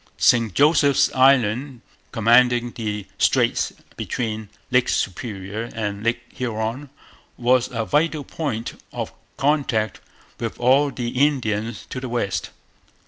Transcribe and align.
St 0.17 0.51
Joseph's 0.55 1.13
Island, 1.13 1.81
commanding 2.11 2.71
the 2.71 3.05
straits 3.19 3.71
between 3.97 4.49
Lake 4.71 4.89
Superior 4.89 5.69
and 5.75 6.03
Lake 6.03 6.21
Huron, 6.33 6.89
was 7.37 7.69
a 7.71 7.85
vital 7.85 8.23
point 8.23 8.81
of 8.91 9.13
contact 9.37 10.01
with 10.39 10.59
all 10.59 10.89
the 10.89 11.09
Indians 11.09 11.85
to 11.91 11.99
the 11.99 12.09
west. 12.09 12.49